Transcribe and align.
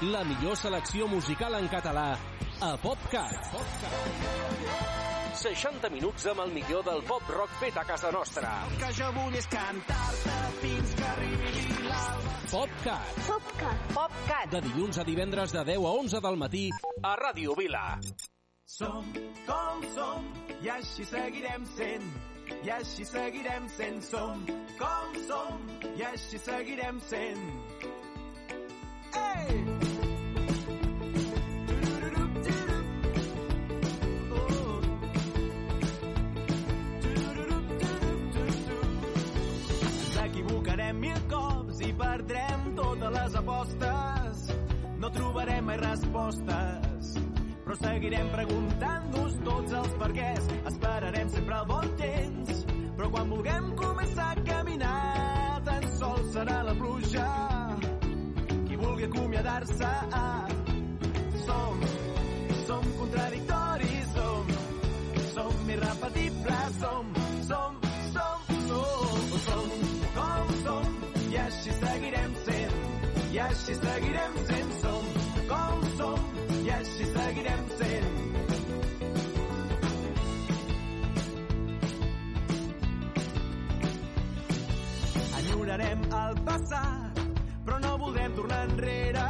La 0.00 0.24
millor 0.24 0.56
selecció 0.56 1.06
musical 1.06 1.58
en 1.58 1.66
català 1.68 2.14
a 2.64 2.68
PopCat. 2.80 3.50
60 5.36 5.90
minuts 5.92 6.24
amb 6.30 6.40
el 6.46 6.54
millor 6.54 6.86
del 6.86 7.02
pop 7.04 7.26
rock 7.28 7.58
fet 7.60 7.76
a 7.76 7.84
casa 7.84 8.08
nostra. 8.14 8.48
El 8.70 8.78
que 8.80 8.88
jo 8.96 9.10
vull 9.12 9.34
és 9.36 9.48
cantar-te 9.52 10.36
fins 10.62 10.94
que 10.96 11.04
arribi 11.04 11.64
l'alba. 11.84 12.32
PopCat. 12.48 13.18
PopCat. 13.26 13.82
PopCat. 13.92 14.48
De 14.54 14.62
dilluns 14.70 15.00
a 15.02 15.04
divendres 15.04 15.52
de 15.52 15.64
10 15.68 15.84
a 15.84 15.92
11 16.00 16.22
del 16.28 16.40
matí 16.44 16.62
a 17.02 17.12
Ràdio 17.20 17.56
Vila. 17.58 17.84
Som 18.64 19.12
com 19.44 19.84
som 19.92 20.30
i 20.62 20.72
així 20.78 21.04
seguirem 21.04 21.66
sent. 21.76 22.08
I 22.64 22.72
així 22.78 23.04
seguirem 23.04 23.68
sent. 23.76 24.00
Som 24.08 24.48
com 24.80 25.20
som 25.28 25.60
i 25.92 26.08
així 26.08 26.40
seguirem 26.40 27.04
sent. 27.04 27.44
Ei! 29.20 29.69
Perdrem 42.10 42.74
totes 42.74 43.12
les 43.14 43.34
apostes. 43.38 44.38
No 45.00 45.10
trobarem 45.14 45.64
mai 45.64 45.78
respostes, 45.80 47.12
però 47.64 47.76
seguirem 47.78 48.30
preguntant-nos 48.34 49.36
tots 49.46 49.76
els 49.80 49.94
perquès. 50.02 50.48
Esperarem 50.72 51.30
sempre 51.36 51.60
el 51.60 51.68
bon 51.70 51.86
temps, 52.00 52.64
però 52.98 53.10
quan 53.14 53.30
vulguem 53.30 53.70
començar 53.78 54.32
a 54.34 54.42
caminar, 54.48 55.62
tan 55.68 55.86
sols 56.00 56.32
serà 56.34 56.58
la 56.66 56.74
pluja 56.80 57.28
qui 58.66 58.80
vulgui 58.80 59.06
acomiadar-se. 59.06 59.92
Som, 61.46 61.86
som 62.66 62.90
contradictoris, 62.98 64.10
som, 64.18 64.52
som 65.30 65.72
irrepetibles, 65.76 66.80
som, 66.82 67.14
som, 67.48 67.89
així 73.40 73.74
seguirem 73.74 74.34
sent, 74.48 74.72
som, 74.82 75.06
com 75.48 75.84
som, 75.96 76.24
i 76.60 76.70
així 76.76 77.06
seguirem 77.14 77.62
sent. 77.78 78.08
Enyorarem 85.40 86.04
el 86.22 86.40
passat, 86.48 87.22
però 87.64 87.78
no 87.84 87.94
voldrem 88.04 88.34
tornar 88.38 88.60
enrere. 88.68 89.28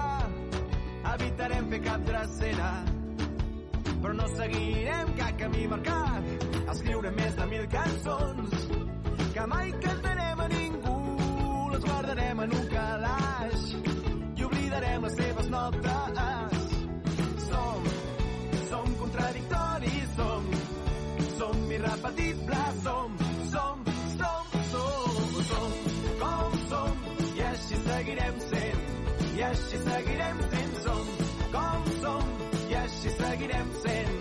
Evitarem 1.12 1.70
fer 1.70 1.80
cap 1.84 2.06
dracera, 2.08 2.70
però 3.90 4.14
no 4.16 4.26
seguirem 4.34 5.14
cap 5.20 5.38
camí 5.44 5.68
marcat. 5.70 6.48
Escriurem 6.74 7.16
més 7.18 7.38
de 7.38 7.46
mil 7.54 7.68
cançons 7.76 8.66
que 9.34 9.46
mai 9.54 9.72
cantarem 9.86 10.44
a 10.46 10.50
ningú. 10.56 10.98
Les 11.72 11.86
guardarem 11.86 12.44
en 12.46 12.58
un 12.58 12.68
calaix 12.74 13.89
notes. 15.68 16.60
Som, 17.48 17.84
som 18.68 18.94
contradictoris, 18.98 20.08
som, 20.16 20.44
som 21.38 21.72
irrepetibles, 21.72 22.82
som, 22.82 23.18
som, 23.52 23.84
som, 24.18 24.44
som, 24.72 25.42
som, 25.50 25.70
com 26.20 26.52
som, 26.68 26.96
i 27.36 27.42
així 27.50 27.80
seguirem 27.84 28.40
sent, 28.50 28.82
i 29.36 29.42
així 29.50 29.82
seguirem 29.84 30.40
sent, 30.54 30.80
som, 30.86 31.04
com 31.52 31.90
som, 32.04 32.32
i 32.70 32.78
així 32.84 33.14
seguirem 33.18 33.74
sent. 33.84 34.16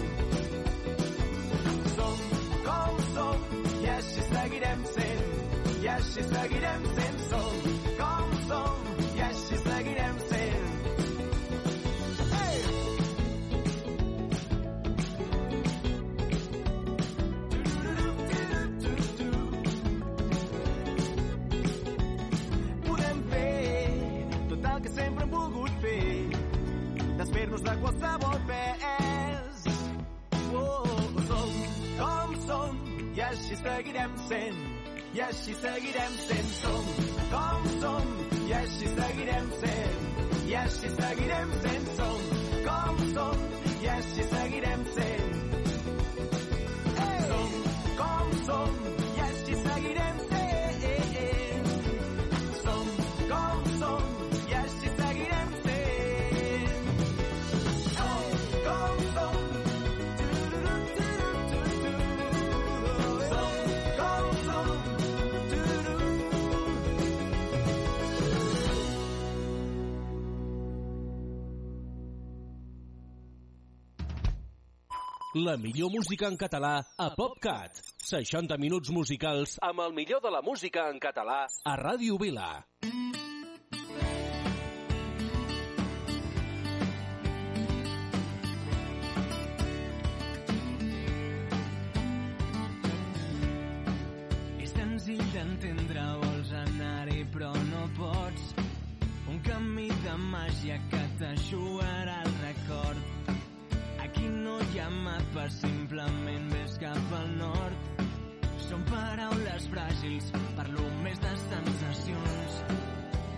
Som, 1.95 2.19
com 2.67 3.01
som, 3.13 3.47
i 3.83 3.89
així 3.95 4.27
seguirem 4.33 4.85
sent, 4.95 5.25
i 5.79 5.91
així 5.97 6.27
seguirem 6.33 6.91
sent, 6.97 7.18
desfer-nos 27.49 27.61
de 27.61 27.75
qualsevol 27.81 28.39
pes. 28.47 29.63
Oh, 30.53 30.83
som 31.27 31.49
com 31.97 32.35
som, 32.45 32.77
i 33.15 33.21
així 33.21 33.55
seguirem 33.55 34.17
sent, 34.27 34.59
i 35.13 35.21
així 35.21 35.53
seguirem 35.53 36.17
sent. 36.27 36.49
Som 36.61 36.85
com 37.31 37.69
som, 37.81 38.05
i 38.47 38.53
així 38.53 38.87
seguirem 38.87 39.51
sent, 39.61 40.01
i 40.47 40.55
així 40.55 40.89
seguirem 40.89 41.53
sent. 41.63 41.89
Som 41.97 42.19
com 42.67 43.05
som, 43.13 43.47
i 43.81 43.87
així 43.87 44.23
seguirem 44.23 44.68
La 75.35 75.57
millor 75.57 75.91
música 75.93 76.25
en 76.25 76.35
català 76.41 76.79
a 76.97 77.05
PopCat. 77.13 77.77
60 78.01 78.55
minuts 78.57 78.89
musicals 78.89 79.59
amb 79.61 79.83
el 79.83 79.91
millor 79.93 80.23
de 80.23 80.31
la 80.33 80.39
música 80.41 80.87
en 80.89 80.97
català 80.97 81.43
a 81.45 81.75
Ràdio 81.77 82.17
Vila. 82.17 82.47
És 94.57 94.73
senzill 94.73 95.21
d'entendre, 95.35 96.07
vols 96.25 96.57
anar-hi 96.63 97.21
però 97.37 97.53
no 97.69 97.85
pots. 98.01 98.49
Un 99.29 99.37
camí 99.45 99.93
de 100.09 100.17
màgia 100.33 100.81
que 100.89 101.05
t'aixugarà 101.21 102.19
el 102.25 102.35
record. 102.41 103.18
Aquí 104.19 104.27
no 104.27 104.57
hi 104.59 104.79
ha 104.83 104.89
mapa, 104.91 105.45
simplement 105.49 106.47
ves 106.51 106.73
cap 106.81 107.11
al 107.15 107.27
nord. 107.39 108.01
Són 108.65 108.81
paraules 108.89 109.67
fràgils, 109.71 110.25
parlo 110.57 110.87
més 111.05 111.21
de 111.23 111.31
sensacions. 111.43 112.57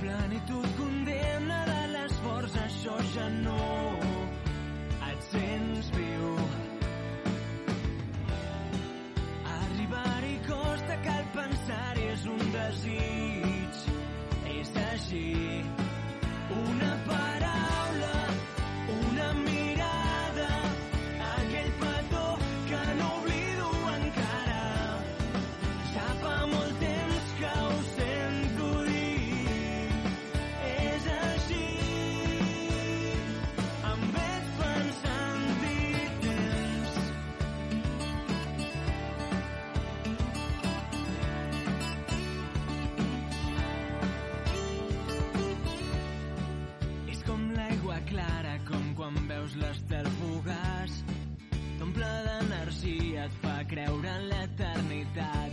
Plenitud 0.01 0.65
condemna 0.79 1.59
de 1.69 1.83
l'esforç, 1.91 2.55
això 2.63 2.95
ja 3.13 3.27
no 3.35 3.59
et 5.11 5.27
sents 5.27 5.91
viu. 5.99 6.33
Arribar-hi 9.59 10.33
costa, 10.49 10.97
cal 11.05 11.29
pensar-hi, 11.37 12.07
és 12.15 12.25
un 12.37 12.41
desig. 12.57 13.85
És 14.55 14.73
així. 14.87 15.29
Una 16.65 16.91
paraula, 17.05 17.40
veus 49.51 49.63
l'estel 49.63 50.07
fugaç. 50.19 50.91
T'omple 51.79 52.09
d'energia, 52.25 53.25
et 53.25 53.33
fa 53.41 53.63
creure 53.67 54.07
en 54.07 54.27
l'eternitat. 54.29 55.51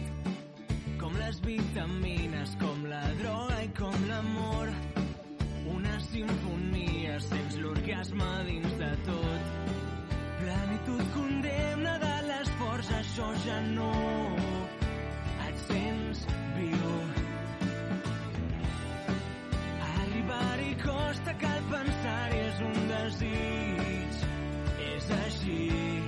Com 1.01 1.15
les 1.19 1.41
vitamines, 1.41 2.57
com 2.61 2.85
la 2.87 3.03
droga 3.23 3.63
i 3.63 3.69
com 3.79 3.95
l'amor. 4.09 4.69
una 5.69 6.01
sinfonia, 6.01 7.19
sents 7.21 7.57
l'orgasme 7.59 8.29
dins 8.47 8.73
de 8.79 8.91
tot. 9.05 9.43
Plenitud 10.41 11.03
condemna 11.15 11.99
de 11.99 12.15
l'esforç, 12.29 12.91
això 13.01 13.29
ja 13.45 13.61
no 13.61 13.93
et 15.47 15.59
sents 15.67 16.25
viu. 16.57 16.95
Arribar-hi 19.93 20.73
costa, 20.85 21.37
cal 21.45 21.61
pensar-hi, 21.71 22.41
és 22.49 22.65
un 22.71 22.89
desig. 22.95 23.78
És 25.49 26.08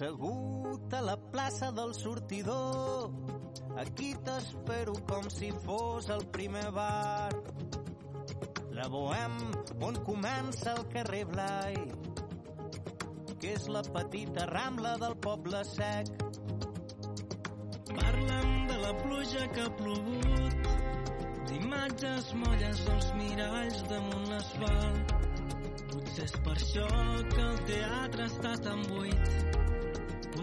Assegut 0.00 0.94
a 0.96 1.00
la 1.04 1.14
plaça 1.30 1.66
del 1.76 1.90
sortidor, 1.92 3.10
aquí 3.76 4.14
t'espero 4.24 4.94
com 5.10 5.28
si 5.28 5.50
fos 5.66 6.08
el 6.08 6.24
primer 6.32 6.70
bar. 6.72 7.28
La 8.72 8.86
Bohem, 8.88 9.36
on 9.84 10.00
comença 10.06 10.72
el 10.72 10.88
carrer 10.94 11.26
Blai, 11.28 11.76
que 13.42 13.52
és 13.52 13.68
la 13.68 13.84
petita 13.90 14.48
rambla 14.48 14.94
del 15.04 15.18
poble 15.20 15.60
sec. 15.74 16.08
Parla'm 17.92 18.66
de 18.72 18.80
la 18.86 18.96
pluja 19.04 19.46
que 19.52 19.68
ha 19.68 19.76
plogut, 19.84 20.74
d'imatges 21.52 22.32
molles 22.40 22.86
als 22.96 23.12
miralls 23.20 23.84
damunt 23.92 24.28
l'asfalt. 24.32 25.16
Potser 25.92 26.24
és 26.24 26.38
per 26.40 26.56
això 26.56 26.92
que 27.34 27.48
el 27.52 27.66
teatre 27.68 28.32
està 28.32 28.56
tan 28.64 28.88
buit. 28.88 29.59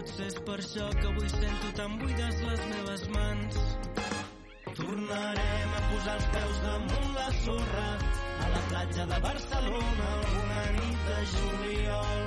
Potser 0.08 0.26
és 0.30 0.36
per 0.40 0.54
això 0.56 0.84
que 0.96 1.08
avui 1.08 1.26
sento 1.28 1.70
tan 1.76 1.96
buides 2.00 2.36
les 2.40 2.60
meves 2.68 3.02
mans. 3.12 3.56
Tornarem 4.78 5.74
a 5.80 5.82
posar 5.90 6.14
els 6.14 6.28
peus 6.36 6.60
damunt 6.64 7.10
la 7.16 7.26
sorra 7.40 7.84
a 8.46 8.48
la 8.54 8.62
platja 8.70 9.04
de 9.10 9.18
Barcelona 9.26 10.06
alguna 10.14 10.64
nit 10.78 11.04
de 11.10 11.18
juliol. 11.34 12.24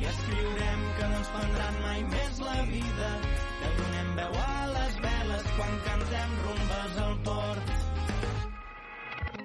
I 0.00 0.10
escriurem 0.14 0.84
que 0.98 1.12
no 1.12 1.22
ens 1.22 1.32
prendran 1.36 1.80
mai 1.86 2.04
més 2.10 2.42
la 2.48 2.58
vida, 2.74 3.14
que 3.62 3.72
donem 3.78 4.12
veu 4.18 4.38
a 4.42 4.58
les 4.74 5.00
veles 5.06 5.48
quan 5.54 5.80
cantem 5.86 6.36
rumbes 6.48 7.02
al 7.06 7.18
port. 7.30 7.74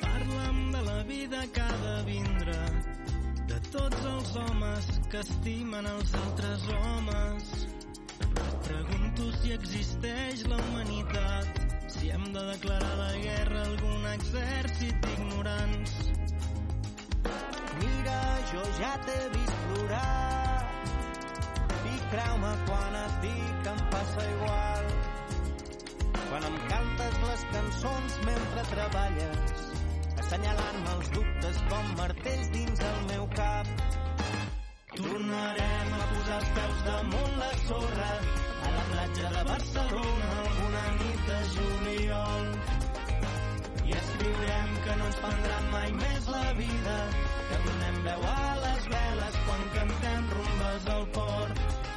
Parla'm 0.01 0.61
de 0.79 0.85
la 0.89 1.01
vida 1.13 1.45
que 1.53 1.69
ha 1.69 1.81
de 1.85 1.97
vindre, 2.09 2.61
tots 3.73 4.05
els 4.09 4.29
homes 4.41 4.87
que 5.11 5.19
estimen 5.23 5.87
els 5.89 6.13
altres 6.19 6.65
homes. 6.77 7.49
Et 8.17 8.55
pregunto 8.67 9.27
si 9.41 9.53
existeix 9.55 10.43
la 10.51 10.59
humanitat, 10.63 11.61
si 11.91 12.11
hem 12.13 12.25
de 12.35 12.43
declarar 12.51 12.93
la 12.99 13.11
guerra 13.23 13.61
a 13.61 13.67
algun 13.71 14.07
exèrcit 14.13 14.99
d'ignorants. 15.05 15.95
Mira, 17.81 18.19
jo 18.51 18.63
ja 18.79 18.93
t'he 19.05 19.17
vist 19.35 19.63
plorar 19.67 20.67
i 21.91 21.99
creu-me 22.11 22.53
quan 22.69 22.99
et 23.03 23.17
dic 23.25 23.71
em 23.73 23.83
passa 23.95 24.27
igual. 24.35 24.93
Quan 26.27 26.47
em 26.51 26.61
cantes 26.71 27.19
les 27.25 27.47
cançons 27.55 28.21
mentre 28.27 28.69
treballes, 28.71 29.76
assenyalant-me 30.27 30.93
els 30.93 31.09
dubtes 31.15 31.59
com 31.71 31.91
martells 31.97 32.47
dins 32.51 32.81
el 32.87 32.97
meu 33.11 33.27
cap. 33.35 33.69
Tornarem 34.97 35.93
a 35.95 36.07
posar 36.09 36.39
els 36.39 36.49
peus 36.57 36.81
damunt 36.87 37.37
la 37.39 37.51
sorra 37.61 38.09
a 38.67 38.73
la 38.73 38.83
platja 38.89 39.31
de 39.35 39.45
Barcelona 39.51 40.33
alguna 40.41 40.83
nit 40.97 41.23
de 41.29 41.39
juliol. 41.53 42.51
I 43.87 43.95
escriurem 44.01 44.75
que 44.83 44.99
no 44.99 45.09
ens 45.11 45.21
prendran 45.23 45.71
mai 45.77 45.95
més 46.01 46.31
la 46.35 46.45
vida, 46.59 46.97
que 47.49 47.63
donem 47.69 48.01
veu 48.09 48.29
a 48.33 48.47
les 48.65 48.91
veles 48.97 49.43
quan 49.47 49.67
cantem 49.77 50.31
rumbes 50.35 50.91
al 50.97 51.07
port. 51.15 51.96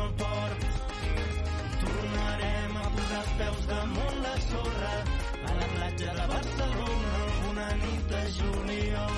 juliol. 8.37 9.17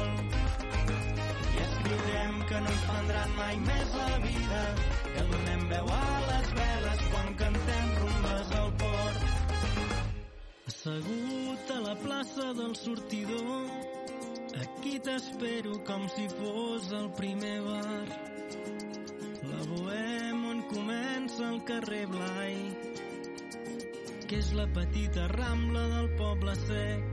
I 1.53 1.61
escriurem 1.65 2.39
que 2.49 2.61
no 2.63 2.71
ens 2.73 2.83
prendran 2.89 3.35
mai 3.37 3.59
més 3.67 3.93
la 3.99 4.17
vida, 4.23 4.61
que 5.05 5.25
donem 5.31 5.65
veu 5.71 5.91
a 5.95 6.07
les 6.29 6.51
veles 6.59 7.03
quan 7.11 7.31
cantem 7.41 7.93
rumbes 8.01 8.53
al 8.59 8.71
port. 8.81 9.25
Assegut 10.71 11.73
a 11.77 11.79
la 11.87 11.95
plaça 12.01 12.49
del 12.59 12.75
sortidor, 12.75 13.69
aquí 14.63 14.97
t'espero 15.05 15.77
com 15.87 16.07
si 16.15 16.27
fos 16.37 16.91
el 16.91 17.09
primer 17.19 17.57
bar. 17.67 18.07
La 19.43 19.61
bohem 19.69 20.45
on 20.49 20.63
comença 20.71 21.49
el 21.51 21.59
carrer 21.67 22.05
Blai, 22.11 22.57
que 24.27 24.39
és 24.39 24.53
la 24.57 24.65
petita 24.75 25.27
rambla 25.35 25.83
del 25.97 26.09
poble 26.17 26.55
sec. 26.65 27.12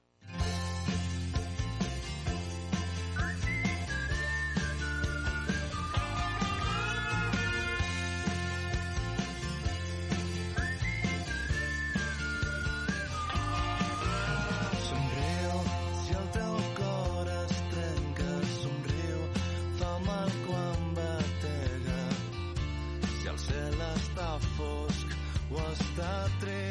ho 25.51 25.63
està 25.71 26.11
tret 26.39 26.70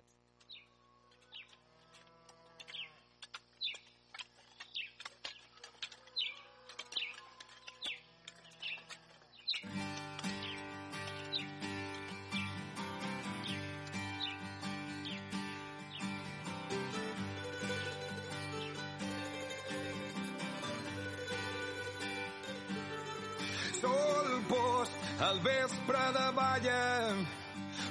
Al 25.21 25.39
vespre 25.39 26.03
de 26.17 26.27
balla 26.35 27.15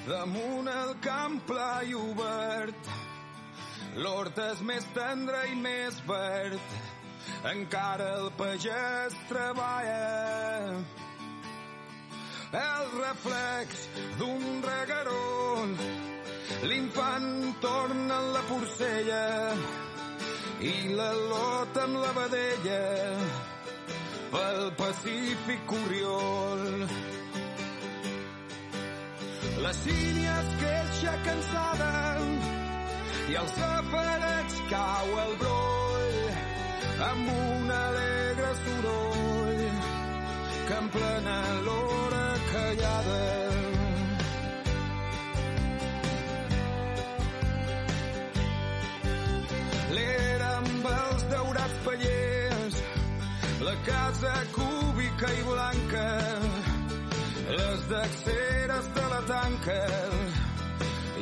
damunt 0.07 0.67
el 0.67 0.93
camp 1.05 1.37
pla 1.47 1.81
i 1.87 1.93
obert 1.95 2.89
l'hort 4.03 4.41
és 4.45 4.63
més 4.69 4.87
tendre 4.95 5.43
i 5.51 5.55
més 5.65 5.99
verd 6.09 6.75
encara 7.51 8.09
el 8.17 8.27
pagès 8.39 9.15
treballa 9.29 10.81
el 12.63 12.91
reflex 12.97 13.85
d'un 14.19 14.43
regaró 14.65 15.63
l'infant 16.67 17.31
torna 17.63 18.19
en 18.19 18.27
la 18.35 18.43
porcella 18.51 19.23
i 20.73 20.75
la 20.99 21.11
lota 21.31 21.87
amb 21.87 22.03
la 22.03 22.11
vedella 22.19 22.81
pel 24.31 24.71
Pacífic 24.77 25.71
Oriol. 25.83 27.20
La 29.61 29.71
sínia 29.73 30.37
es 30.41 30.53
queixa 30.59 31.11
cansada 31.25 31.89
i 33.31 33.35
als 33.41 33.51
safarets 33.57 34.55
cau 34.71 35.11
el 35.23 35.33
broll 35.41 36.17
amb 37.07 37.29
un 37.33 37.69
alegre 37.75 38.49
soroll 38.63 39.61
que 40.67 40.79
en 40.79 40.89
plena 40.95 41.37
l'hora 41.67 42.23
callada 42.49 43.19
l'era 49.99 50.49
amb 50.63 50.89
els 50.95 51.27
daurats 51.35 51.77
pallers 51.85 52.81
la 53.69 53.77
casa 53.91 54.33
cúbica 54.57 55.33
i 55.37 55.43
blanca, 55.51 56.07
les 57.71 57.83
d'axeres 57.91 58.85
de 58.95 59.05
la 59.13 59.21
tanca 59.29 59.79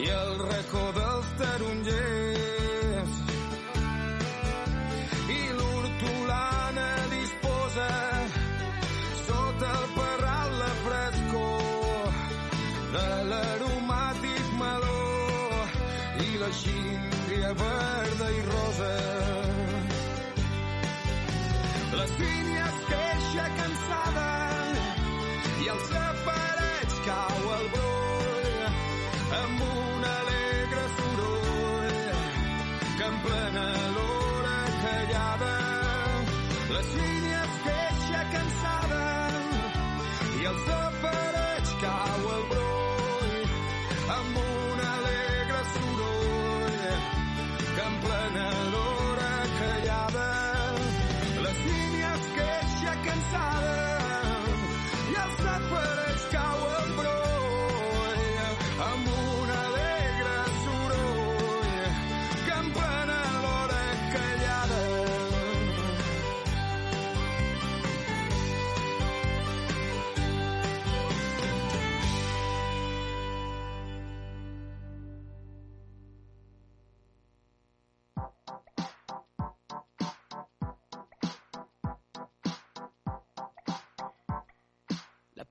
i 0.01 0.09
el 0.21 0.35
racó 0.49 0.85
dels 0.97 1.31
tarongers. 1.41 2.38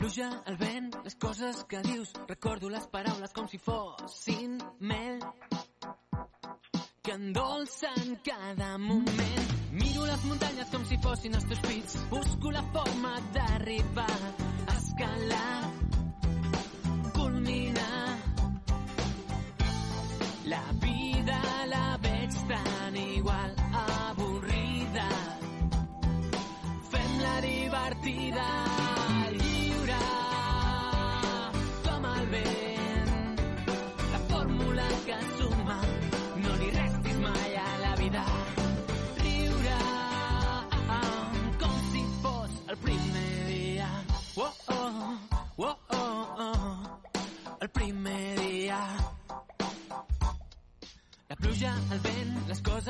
pluja, 0.08 0.42
el 0.46 0.56
vent, 0.56 0.94
les 1.04 1.14
coses 1.16 1.64
que 1.68 1.80
dius. 1.82 2.12
Recordo 2.28 2.68
les 2.70 2.86
paraules 2.88 3.32
com 3.34 3.48
si 3.48 3.58
fossin 3.58 4.56
mel 4.80 5.18
que 7.02 7.12
endolcen 7.12 8.16
cada 8.24 8.78
moment. 8.78 9.52
Miro 9.72 10.06
les 10.06 10.24
muntanyes 10.24 10.70
com 10.72 10.86
si 10.88 10.96
fossin 11.04 11.36
els 11.36 11.44
teus 11.50 11.60
pits, 11.66 11.98
Busco 12.10 12.50
la 12.50 12.64
forma 12.72 13.18
d'arribar 13.34 14.16
a 14.66 14.78
escalar 14.78 15.77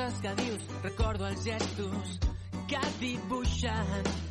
coses 0.09 0.21
que 0.21 0.43
dius, 0.43 0.61
recordo 0.83 1.27
els 1.27 1.43
gestos 1.43 2.19
que 2.67 2.79
dibuixen 2.99 4.28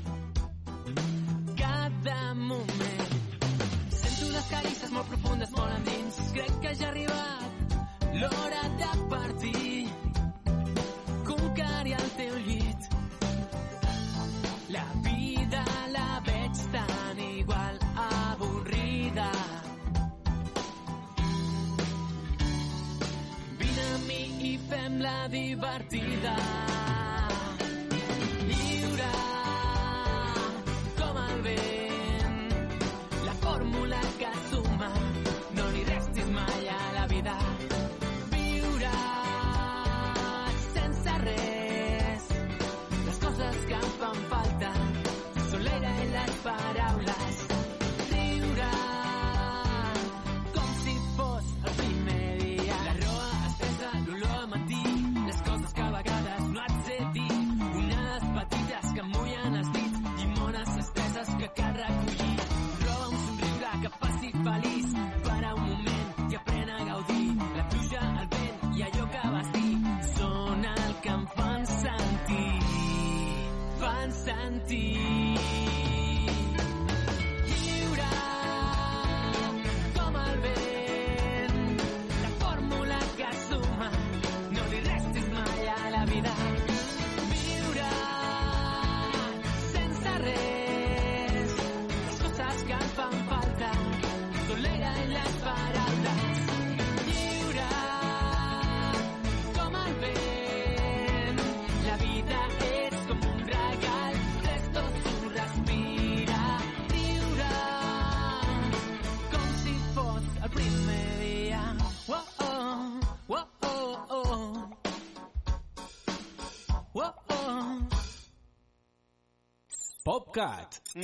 divertida. 25.28 26.77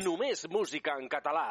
Només 0.06 0.44
música 0.50 0.94
en 1.00 1.08
català. 1.10 1.46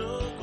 so 0.00 0.39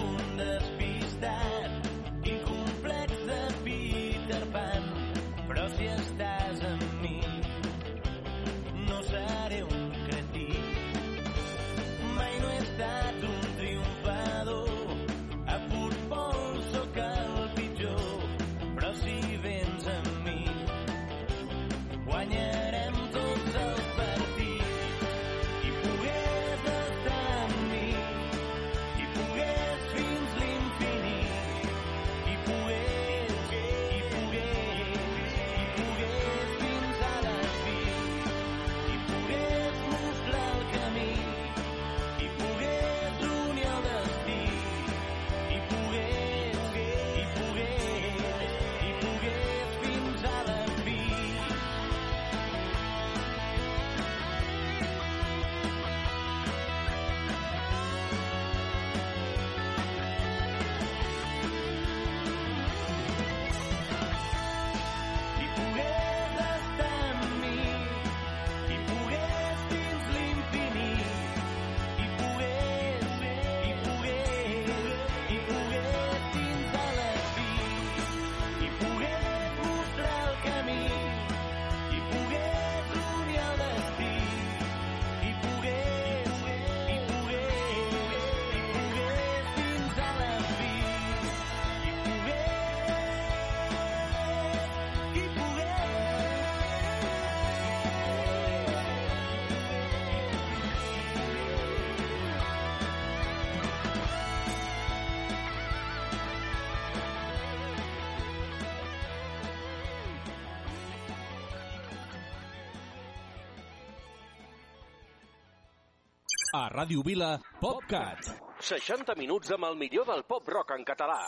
A 116.58 116.70
Ràdio 116.74 117.04
Vila, 117.06 117.36
PopCat. 117.62 118.30
60 118.70 119.14
minuts 119.20 119.52
amb 119.54 119.68
el 119.68 119.78
millor 119.78 120.08
del 120.10 120.24
pop-rock 120.32 120.74
en 120.78 120.86
català. 120.88 121.20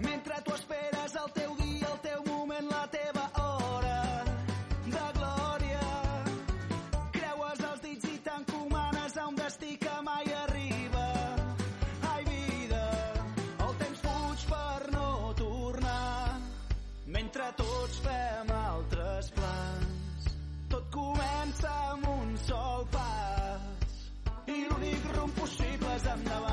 Mentre 0.00 0.40
tu 0.46 0.54
esperes 0.56 1.16
el 1.22 1.32
teu 1.36 1.57
I'm 26.06 26.24
now 26.24 26.47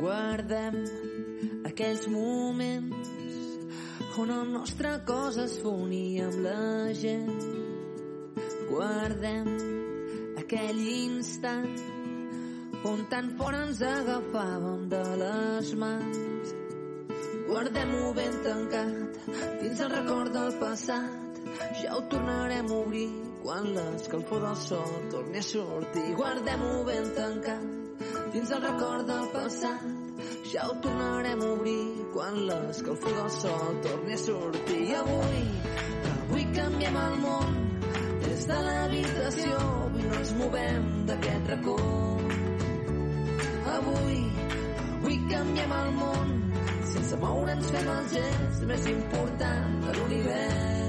Guardem 0.00 0.76
aquells 1.68 2.06
moments 2.08 3.08
on 4.16 4.30
el 4.32 4.46
nostre 4.52 4.92
cos 5.04 5.36
es 5.42 5.58
fonia 5.60 6.28
amb 6.30 6.38
la 6.46 6.92
gent. 6.96 7.42
Guardem 8.70 9.50
aquell 10.40 10.80
instant 10.94 11.74
on 12.88 13.02
tan 13.12 13.28
fort 13.36 13.58
ens 13.58 13.82
agafàvem 13.90 14.86
de 14.94 15.02
les 15.24 15.74
mans. 15.82 16.54
Guardem-ho 17.50 18.14
ben 18.16 18.38
tancat 18.46 19.28
dins 19.60 19.82
el 19.84 19.92
record 19.98 20.32
del 20.38 20.56
passat. 20.62 21.42
Ja 21.82 21.92
ho 21.98 22.00
tornarem 22.14 22.72
a 22.72 22.80
obrir 22.86 23.10
quan 23.44 23.68
l'escalfor 23.76 24.48
del 24.48 24.58
sol 24.64 24.96
torni 25.12 25.44
a 25.44 25.46
sortir. 25.50 26.06
Guardem-ho 26.22 26.80
ben 26.88 27.12
tancat 27.20 27.79
dins 28.32 28.50
el 28.50 28.62
record 28.62 29.06
del 29.06 29.28
passat. 29.34 29.86
Ja 30.52 30.66
ho 30.68 30.74
tornarem 30.84 31.40
a 31.42 31.50
obrir 31.54 32.06
quan 32.14 32.36
l'escalfor 32.48 33.14
del 33.16 33.30
sol 33.36 33.80
torni 33.86 34.14
a 34.14 34.18
sortir. 34.18 34.80
I 34.88 34.94
avui, 35.00 35.42
avui 36.12 36.46
canviem 36.54 36.98
el 37.04 37.16
món 37.24 37.56
des 38.24 38.46
de 38.50 38.58
l'habitació. 38.66 39.62
Avui 39.86 40.08
no 40.08 40.18
ens 40.18 40.34
movem 40.42 40.90
d'aquest 41.10 41.54
racó. 41.54 41.78
Avui, 43.76 44.20
avui 44.98 45.22
canviem 45.30 45.78
el 45.80 45.96
món 46.02 46.36
sense 46.90 47.16
moure'ns 47.22 47.72
fem 47.76 47.94
el 47.94 48.12
gest 48.16 48.68
més 48.72 48.92
important 48.96 49.80
de 49.86 49.96
l'univers. 49.98 50.79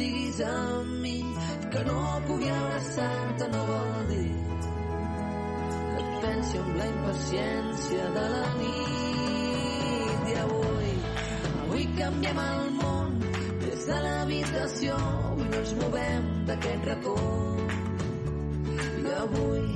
Estiguis 0.00 0.40
amb 0.40 1.00
mi. 1.02 1.18
Que 1.70 1.82
no 1.84 2.20
pugui 2.26 2.48
abraçar-te 2.48 3.48
no 3.52 3.64
vol 3.66 4.06
dir 4.08 4.30
que 5.90 6.00
et 6.00 6.14
pensi 6.22 6.58
amb 6.58 6.78
la 6.78 6.86
impaciència 6.92 8.06
de 8.16 8.24
la 8.34 8.46
nit. 8.60 10.30
I 10.30 10.38
avui, 10.44 10.94
avui 11.64 11.84
canviem 11.98 12.40
el 12.46 12.72
món 12.78 13.20
des 13.66 13.84
de 13.90 14.00
l'habitació. 14.06 14.96
Avui 15.32 15.50
no 15.50 15.60
ens 15.60 15.76
movem 15.82 16.32
d'aquest 16.48 16.88
racó. 16.90 17.18
I 19.04 19.14
avui, 19.20 19.68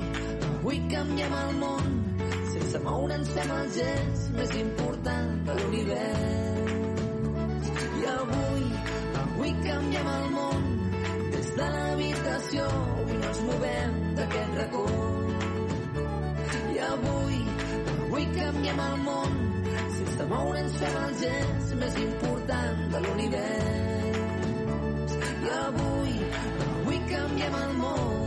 avui 0.49 0.81
canviem 0.95 1.37
el 1.43 1.55
món 1.61 1.93
sense 2.55 2.83
moure'ns 2.83 3.31
fem 3.37 3.55
el 3.59 3.71
gest 3.77 4.35
més 4.39 4.59
important 4.65 5.41
de 5.45 5.61
l'univers. 5.61 6.54
Canviem 9.75 10.07
el 10.07 10.27
món 10.31 10.67
des 11.33 11.47
de 11.57 11.65
l'habitació. 11.73 12.67
Avui 12.99 13.17
no 13.21 13.27
ens 13.31 13.41
movem 13.47 13.95
d'aquest 14.19 14.53
racó. 14.59 14.83
I 16.75 16.77
avui, 16.91 17.39
avui 17.95 18.25
canviem 18.37 18.79
el 18.85 18.97
món 19.07 19.31
sense 19.97 20.27
moure'ns 20.31 20.77
fem 20.81 20.95
el 21.01 21.13
gest 21.23 21.75
més 21.81 21.97
important 22.05 22.85
de 22.93 23.03
l'univers. 23.07 24.19
I 25.35 25.51
avui, 25.61 26.15
avui 26.69 27.01
canviem 27.11 27.59
el 27.63 27.75
món 27.81 28.24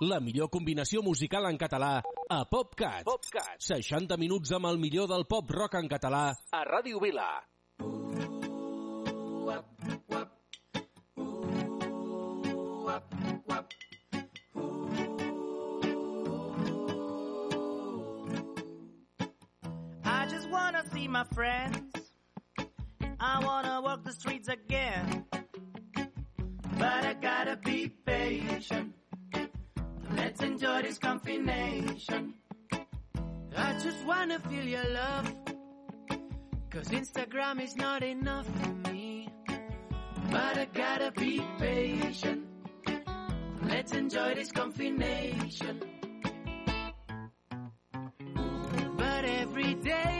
la 0.00 0.20
millor 0.20 0.48
combinació 0.50 1.02
musical 1.02 1.46
en 1.50 1.58
català 1.58 1.98
a 2.30 2.44
PopCat. 2.46 3.04
PopCat. 3.04 3.58
60 3.58 4.16
minuts 4.16 4.52
amb 4.54 4.70
el 4.70 4.78
millor 4.78 5.08
del 5.10 5.26
pop 5.26 5.50
rock 5.50 5.74
en 5.74 5.88
català 5.90 6.30
a 6.52 6.64
Ràdio 6.64 7.00
Vila. 7.02 7.28
I 20.04 20.26
just 20.30 20.48
wanna 20.50 20.84
see 20.92 21.08
my 21.08 21.24
friends. 21.34 22.12
I 23.20 23.44
wanna 23.44 23.80
walk 23.82 24.04
the 24.04 24.12
streets 24.12 24.48
again. 24.48 25.24
But 26.78 27.04
I 27.04 27.14
gotta 27.14 27.56
be 27.56 27.88
patient. 27.88 28.97
Let's 30.40 30.52
enjoy 30.52 30.82
this 30.82 30.98
combination. 30.98 32.34
I 33.56 33.72
just 33.82 34.06
wanna 34.06 34.38
feel 34.38 34.62
your 34.62 34.88
love. 34.88 35.34
Cause 36.70 36.90
Instagram 36.90 37.60
is 37.60 37.74
not 37.74 38.04
enough 38.04 38.46
for 38.60 38.92
me. 38.92 39.28
But 40.30 40.58
I 40.58 40.68
gotta 40.72 41.10
be 41.10 41.44
patient. 41.58 42.44
Let's 43.64 43.92
enjoy 43.92 44.36
this 44.36 44.52
combination. 44.52 45.82
But 48.96 49.24
every 49.24 49.74
day 49.74 50.17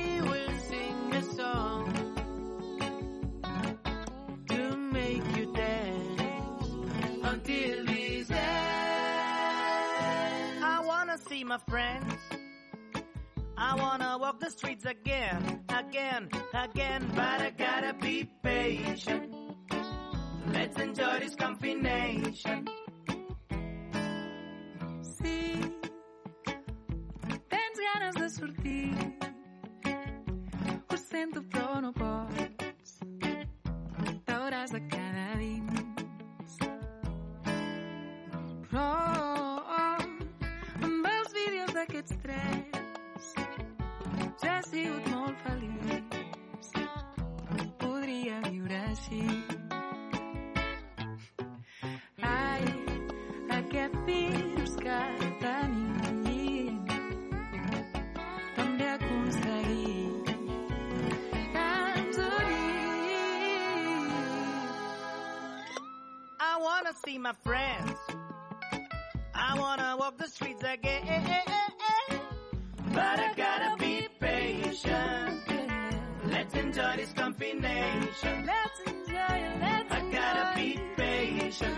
my 11.48 11.56
friends. 11.66 12.14
I 13.56 13.74
wanna 13.74 14.18
walk 14.20 14.38
the 14.38 14.50
streets 14.50 14.84
again, 14.84 15.64
again, 15.70 16.28
again, 16.52 17.10
but 17.14 17.40
I 17.40 17.50
gotta 17.56 17.94
be 17.94 18.28
patient. 18.42 19.34
Let's 20.52 20.78
enjoy 20.78 21.20
this 21.20 21.34
combination. 21.36 22.68
Sí, 25.00 25.72
tens 27.48 27.78
ganes 27.86 28.14
de 28.16 28.28
sortir. 28.28 29.16
Ho 30.90 30.96
sento, 30.98 31.42
però 31.48 31.80
no 31.80 31.92
pots. 31.94 32.47
Sigut 44.78 45.06
molt 45.10 45.38
feliç. 45.42 46.16
Podria 47.82 48.36
viure 48.44 48.78
així. 48.90 49.22
Ai, 52.30 52.64
aquest 53.58 53.96
virus 54.06 54.76
que 54.84 55.00
tenim 55.42 56.78
també 58.58 58.90
unim. 59.06 60.14
I 66.40 66.52
wanna 66.66 66.92
see 67.04 67.18
my 67.18 67.34
friends. 67.42 67.98
I 69.34 69.58
wanna 69.58 69.96
walk 69.98 70.18
the 70.18 70.28
streets 70.28 70.62
again. 70.62 71.04
But 72.94 73.18
I 73.20 73.34
gotta 73.36 73.77
be. 74.82 76.00
Let's 76.24 76.54
enjoy 76.54 76.96
this 76.96 77.12
combination. 77.12 78.46
Let's 78.46 78.80
enjoy 78.86 79.58
let's 79.60 79.92
I 79.92 80.00
gotta 80.12 80.52
be 80.56 80.80
patient. 80.96 81.76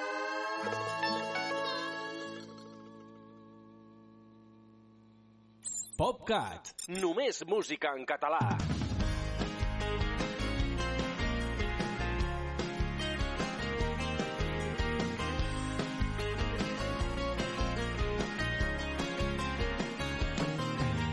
PopCat. 6.02 6.70
Només 6.98 7.44
música 7.46 7.92
en 7.94 8.08
català. 8.10 8.40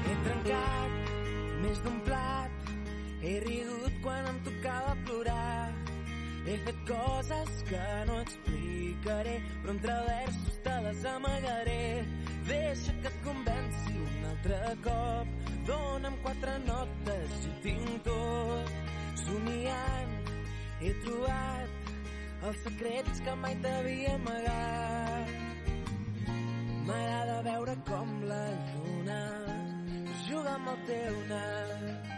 He 0.07 0.14
trencat 0.22 1.12
més 1.66 1.83
d'un 1.85 1.98
plat, 2.09 2.72
he 3.20 3.35
rigut 3.44 3.98
quan 4.07 4.31
em 4.33 4.38
tocava 4.48 4.96
plorar. 5.03 5.68
He 6.48 6.57
fet 6.64 6.81
coses 6.94 7.61
que 7.68 7.85
no 8.09 8.22
explicaré, 8.24 9.37
però 9.61 9.77
entre 9.77 10.01
versos 10.09 10.59
te 10.64 10.81
les 10.88 11.07
amagaré. 11.12 11.79
Deixa 12.48 12.92
que 13.02 13.08
et 13.08 13.16
convenci 13.24 13.92
un 14.00 14.24
altre 14.30 14.58
cop, 14.84 15.32
dona'm 15.68 16.14
quatre 16.22 16.54
notes 16.64 17.42
i 17.44 17.52
tinc 17.66 17.90
tot. 18.06 18.72
Somiant 19.20 20.14
he 20.80 20.94
trobat 21.04 21.92
els 22.48 22.62
secrets 22.64 23.20
que 23.26 23.37
mai 23.42 23.58
t'havia 23.66 24.14
amagat. 24.16 25.34
M'agrada 26.88 27.38
veure 27.50 27.76
com 27.90 28.16
la 28.32 28.42
lluna 28.72 29.20
juga 30.24 30.56
amb 30.56 30.72
el 30.72 30.84
teu 30.88 31.22
nas. 31.34 32.12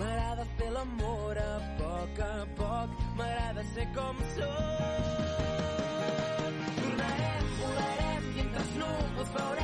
M'agrada 0.00 0.48
fer 0.56 0.72
l'amor 0.78 1.44
a 1.44 1.54
poc 1.82 2.24
a 2.24 2.34
poc, 2.62 3.00
m'agrada 3.20 3.68
ser 3.74 3.90
com 3.98 4.28
sóc. 4.38 5.59
phone. 9.32 9.59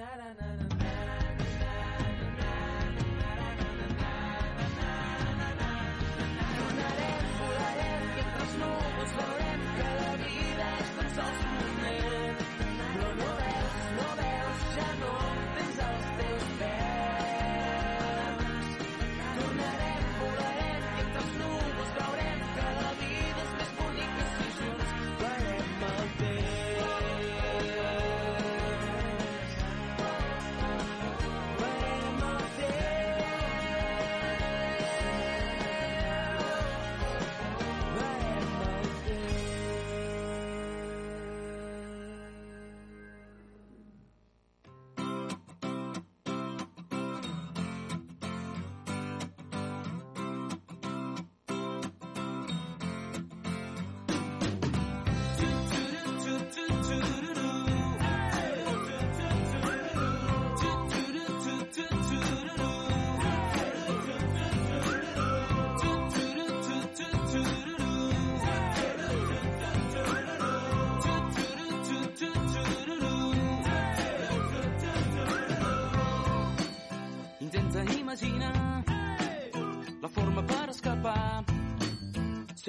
na 0.00 0.16
na 0.16 0.28
na. 0.40 0.49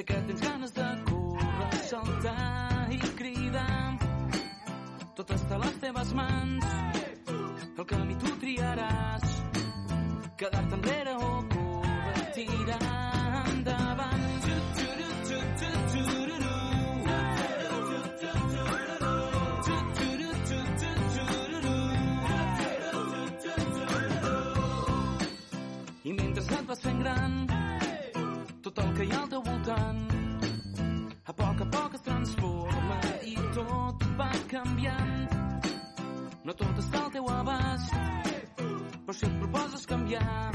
Sé 0.01 0.05
que 0.05 0.15
tens 0.25 0.41
ganes 0.41 0.71
de 0.73 0.85
córrer, 1.05 1.79
saltar 1.85 2.87
i 2.89 2.97
cridar. 3.19 3.99
Tot 5.13 5.29
està 5.35 5.59
a 5.59 5.61
les 5.61 5.75
teves 5.83 6.13
mans, 6.17 6.65
No 36.41 36.54
tot 36.58 36.80
està 36.82 37.04
al 37.06 37.12
teu 37.13 37.27
abast, 37.30 37.91
però 38.58 39.13
si 39.13 39.27
et 39.27 39.34
proposes 39.38 39.84
canviar, 39.86 40.47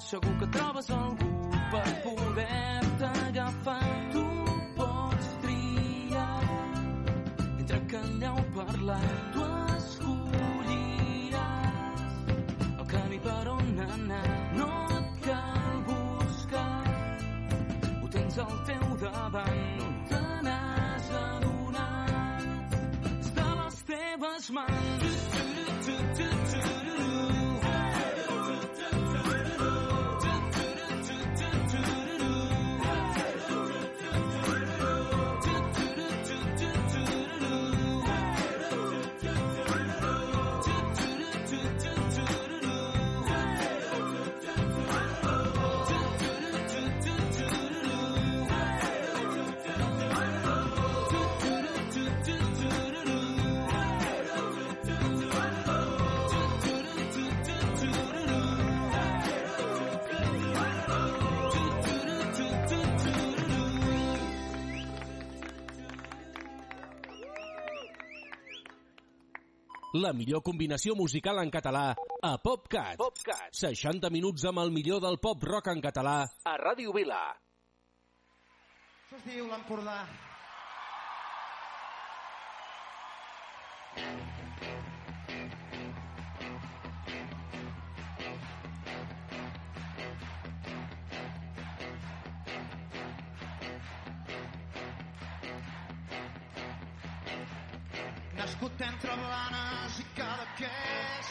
segur 0.00 0.32
que 0.40 0.46
trobes 0.54 0.88
algú 0.96 1.28
per 1.74 1.90
poder-te 2.06 3.10
agafar. 3.26 3.90
Tu 4.14 4.24
pots 4.78 5.28
triar 5.42 6.40
entre 7.58 7.78
callar 7.92 8.32
o 8.40 8.46
parlar. 8.56 9.04
Tu 9.36 9.44
escolliràs 9.76 11.44
el 12.70 12.86
camí 12.94 13.20
per 13.28 13.44
on 13.52 13.84
anar. 13.90 14.32
No 14.56 14.70
et 14.96 15.08
cal 15.28 15.76
buscar, 15.92 16.88
ho 18.00 18.06
tens 18.16 18.40
al 18.48 18.56
teu 18.72 18.86
davant. 19.04 19.76
No 19.84 19.89
La 70.00 70.12
millor 70.16 70.40
combinació 70.40 70.94
musical 70.96 71.38
en 71.42 71.50
català 71.52 71.82
a 72.24 72.30
PopCat. 72.40 72.94
PopCat. 73.00 73.50
60 73.58 74.08
minuts 74.14 74.46
amb 74.48 74.62
el 74.62 74.72
millor 74.72 75.02
del 75.04 75.18
pop 75.20 75.44
rock 75.44 75.68
en 75.74 75.82
català 75.84 76.14
a 76.24 76.54
Ràdio 76.62 76.94
Vila. 76.96 77.20
Això 79.04 79.20
es 79.20 79.26
diu 79.28 79.50
l'Empordà. 79.50 80.00
Nascut 98.60 98.82
entre 98.84 99.12
Blanes 99.16 99.94
i 100.02 100.04
Cadaqués, 100.12 101.28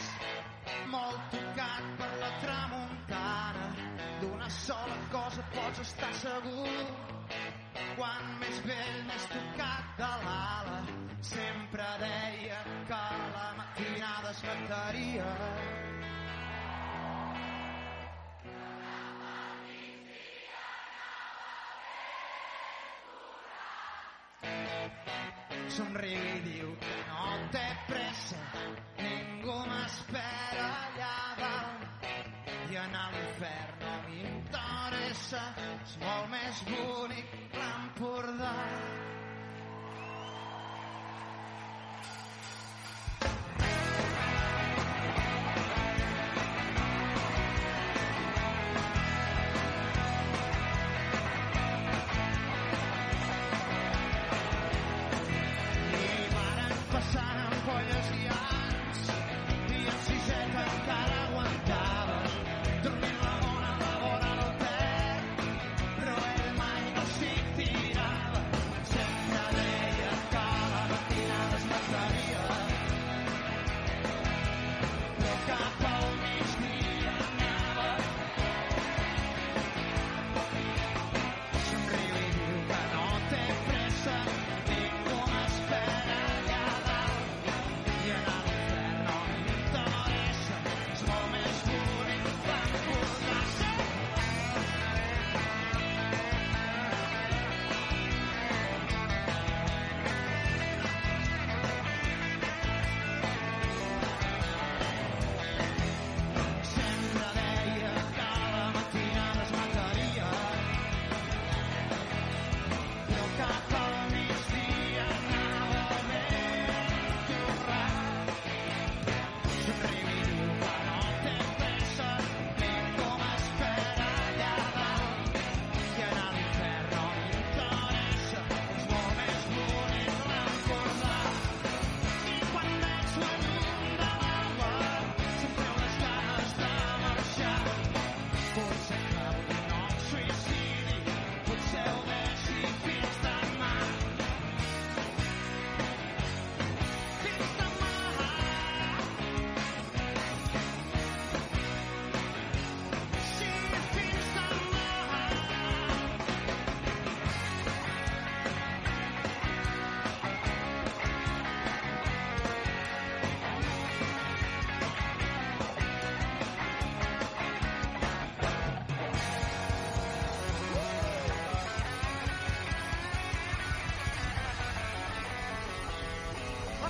molt 0.90 1.28
tocat 1.30 1.84
per 2.00 2.08
la 2.18 2.30
tramuntana. 2.42 3.68
D'una 4.18 4.48
sola 4.50 4.96
cosa 5.12 5.44
pots 5.52 5.78
estar 5.84 6.10
segur, 6.18 6.74
quan 7.94 8.34
més 8.40 8.58
vell, 8.66 8.98
més 9.12 9.28
tocat 9.30 9.94
de 10.00 10.10
l'ala. 10.24 10.80
Sempre 11.30 11.86
deia 12.02 12.58
que 12.90 12.98
la 13.36 13.46
matinada 13.60 14.34
es 14.34 14.42
mataria. 14.48 15.30
Somriu 25.78 26.26
i 26.34 26.40
diu 26.50 26.74
que 26.82 27.09
té 27.52 27.66
pressa, 27.88 28.38
ningú 28.98 29.56
m'espera 29.66 30.66
allà 30.86 31.16
dalt. 31.40 32.08
I 32.70 32.78
anar 32.84 33.06
a 33.08 33.14
l'infern 33.16 33.80
no 33.84 33.94
m'interessa, 34.06 35.44
és 35.74 35.96
molt 36.04 36.30
més 36.34 36.64
bonic 36.70 37.09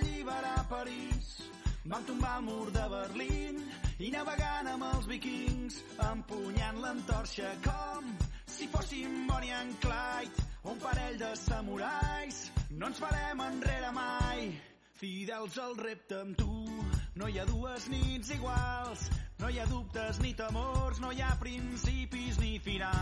Alliberar 0.00 0.64
París, 0.68 1.28
vam 1.84 2.02
tombar 2.04 2.38
el 2.38 2.44
mur 2.48 2.72
de 2.72 2.88
Berlín 2.88 3.60
i 4.00 4.10
navegant 4.14 4.68
amb 4.72 4.86
els 4.94 5.08
vikings, 5.10 5.80
empunyant 6.08 6.80
l'entorxa 6.80 7.52
com 7.64 8.08
si 8.50 8.68
fóssim 8.68 9.26
Bonnie 9.28 9.52
and 9.52 9.76
Clyde, 9.80 10.46
un 10.64 10.80
parell 10.80 11.18
de 11.20 11.30
samurais, 11.36 12.40
no 12.70 12.90
ens 12.90 13.00
farem 13.00 13.40
enrere 13.46 13.92
mai. 13.96 14.50
Fidels 15.00 15.56
al 15.58 15.76
repte 15.80 16.18
amb 16.20 16.36
tu, 16.36 16.50
no 17.16 17.28
hi 17.28 17.40
ha 17.40 17.46
dues 17.48 17.88
nits 17.88 18.34
iguals, 18.36 19.06
no 19.40 19.48
hi 19.48 19.60
ha 19.60 19.68
dubtes 19.70 20.20
ni 20.20 20.34
temors, 20.36 21.00
no 21.00 21.12
hi 21.12 21.24
ha 21.24 21.32
principis 21.40 22.40
ni 22.40 22.58
finals. 22.60 22.99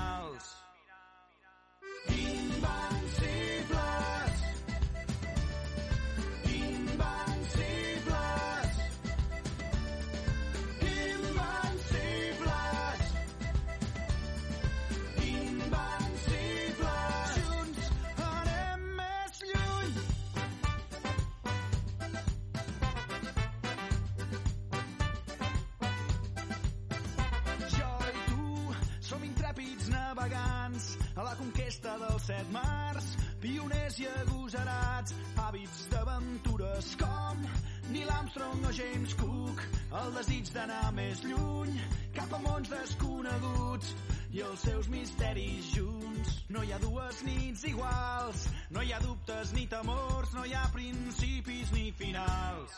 Conquesta 31.38 31.94
dels 32.02 32.28
set 32.28 32.52
mars, 32.52 33.08
pioners 33.42 33.98
i 34.02 34.06
agosarats, 34.10 35.14
hàbits 35.38 35.86
d'aventures 35.92 36.94
com 37.00 37.44
Neil 37.92 38.10
Armstrong 38.10 38.66
o 38.68 38.72
James 38.76 39.14
Cook, 39.16 39.62
el 40.02 40.12
desig 40.18 40.50
d'anar 40.52 40.90
més 40.96 41.22
lluny, 41.24 41.78
cap 42.16 42.34
a 42.36 42.40
mons 42.44 42.68
desconeguts 42.72 43.94
i 44.36 44.42
els 44.44 44.66
seus 44.66 44.90
misteris 44.92 45.70
junts. 45.72 46.34
No 46.52 46.64
hi 46.64 46.74
ha 46.74 46.82
dues 46.82 47.22
nits 47.24 47.64
iguals, 47.70 48.44
no 48.74 48.84
hi 48.84 48.92
ha 48.92 49.00
dubtes 49.06 49.54
ni 49.56 49.64
temors, 49.72 50.34
no 50.36 50.44
hi 50.44 50.52
ha 50.52 50.66
principis 50.74 51.72
ni 51.72 51.88
finals. 52.02 52.76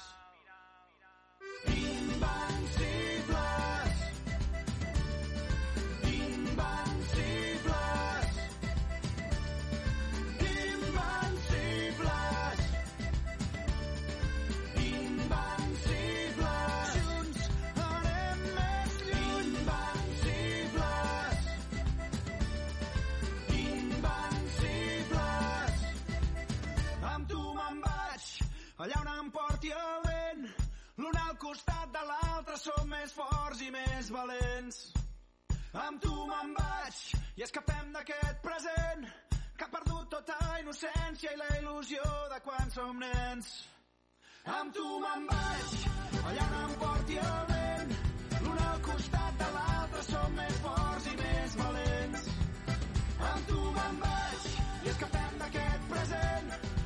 Invencibles. 1.66 2.89
Més 33.74 34.10
valents. 34.14 34.78
Amb 35.84 36.00
tu 36.02 36.12
me'n 36.30 36.54
vaig 36.56 37.00
i 37.38 37.44
escapem 37.46 37.92
d'aquest 37.94 38.40
present 38.42 39.04
que 39.56 39.66
ha 39.66 39.72
perdut 39.74 40.08
tota 40.14 40.38
innocència 40.60 41.34
i 41.34 41.38
la 41.38 41.50
il·lusió 41.60 42.06
de 42.32 42.40
quan 42.46 42.72
som 42.74 42.98
nens. 43.02 43.50
Amb 44.58 44.74
tu 44.74 44.86
me'n 45.04 45.28
vaig, 45.30 45.76
allà 46.24 46.48
on 46.48 46.58
em 46.64 46.74
porti 46.82 47.20
el 47.26 47.46
vent. 47.52 47.94
L'un 48.40 48.60
al 48.66 48.82
costat 48.88 49.38
de 49.44 49.52
l'altre 49.58 50.04
som 50.08 50.36
més 50.40 50.60
forts 50.66 51.08
i 51.12 51.16
més 51.22 51.56
valents. 51.62 52.28
Amb 53.30 53.48
tu 53.52 53.62
me'n 53.78 54.04
vaig 54.04 54.52
i 54.84 54.94
escapem 54.94 55.42
d'aquest 55.44 55.90
present 55.94 56.79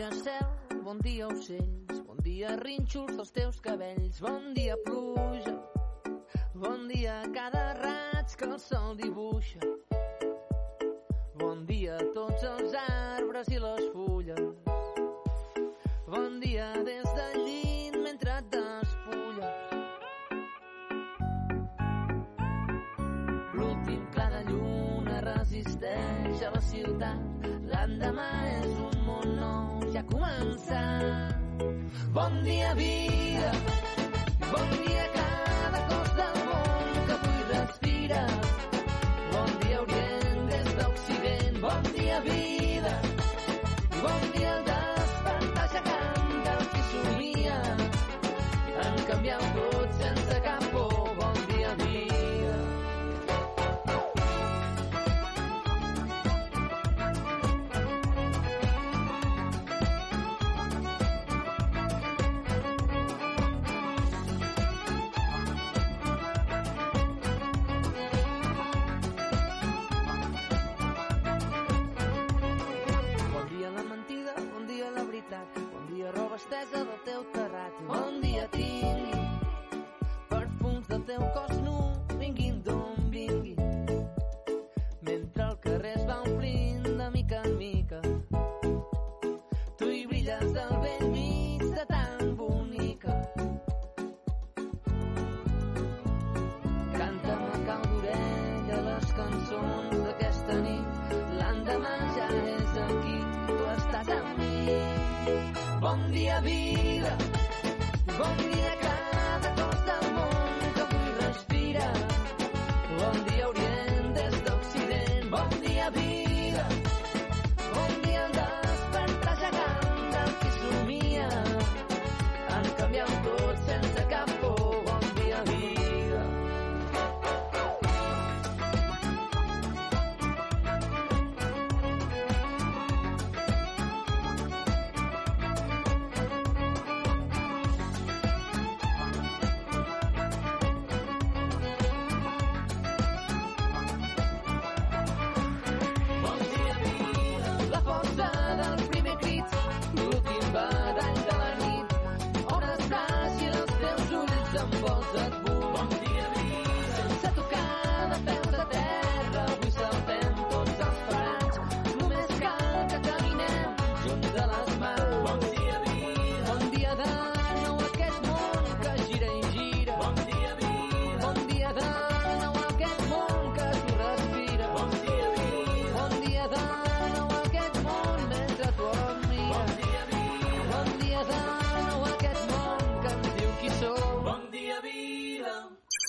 dia 0.00 0.10
cel, 0.12 0.80
bon 0.82 0.96
dia 1.04 1.26
ocells, 1.28 1.98
bon 2.06 2.16
dia 2.24 2.54
rínxols 2.62 3.18
dels 3.18 3.32
teus 3.36 3.58
cabells, 3.60 4.16
bon 4.24 4.54
dia 4.56 4.78
pluja, 4.86 5.52
bon 6.54 6.88
dia 6.88 7.20
cada 7.36 7.74
raig 7.82 8.32
que 8.32 8.48
el 8.48 8.56
sol 8.56 8.96
dibuixa. 8.96 9.69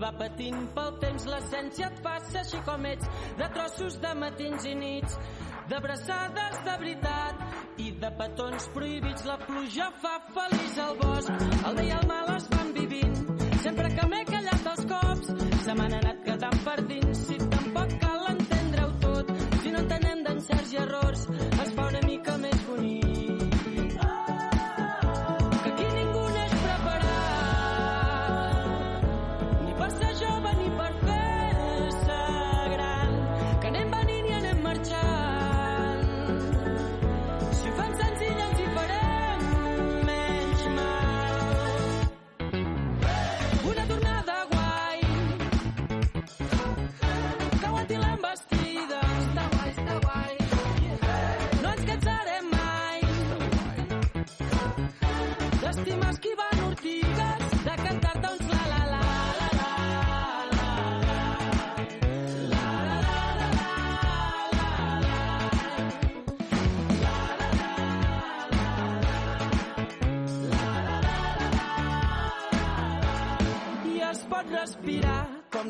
va 0.00 0.10
patint 0.16 0.66
pel 0.76 0.94
temps. 1.02 1.26
L'essència 1.28 1.90
et 1.90 2.00
ser 2.30 2.42
així 2.42 2.60
com 2.66 2.86
ets, 2.88 3.08
de 3.38 3.48
trossos 3.54 3.98
de 4.00 4.12
matins 4.14 4.66
i 4.66 4.74
nits, 4.74 5.18
d'abraçades 5.70 6.60
de 6.66 6.76
veritat 6.82 7.80
i 7.84 7.90
de 8.02 8.10
petons 8.20 8.68
prohibits. 8.74 9.26
La 9.28 9.38
pluja 9.44 9.90
fa 10.02 10.16
feliç 10.36 10.78
al 10.86 10.96
bosc, 11.02 11.46
el 11.66 11.76
bé 11.76 11.86
i 11.88 11.92
el 11.98 12.08
mal 12.08 12.32
es 12.36 12.48
van 12.54 12.72
vivint. 12.76 13.20
Sempre 13.60 13.92
que 13.96 14.08
m'he 14.08 14.24
callat 14.30 14.70
els 14.72 14.86
cops, 14.94 15.34
se 15.66 15.76
m'han 15.76 15.98
anat 16.00 16.24
quedant 16.24 16.64
per 16.64 16.78
dins. 16.88 17.26
Si 17.26 17.36
tampoc 17.56 17.98
cal 18.00 18.26
entendre-ho 18.32 18.92
tot, 19.04 19.36
si 19.60 19.74
no 19.74 19.84
entenem 19.84 20.24
d'encerts 20.24 20.72
i 20.72 20.82
errors, 20.86 20.99